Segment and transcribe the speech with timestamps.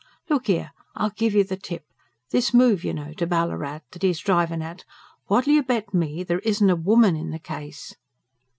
[0.29, 1.85] Look here, I'll give you the tip:
[2.31, 4.83] this move, you know, to Ballarat, that he's drivin' at:
[5.27, 7.93] what'ull you bet me there isn't a woman in the case?